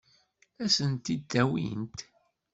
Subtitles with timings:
[0.63, 1.99] Ad sen-t-id-awint?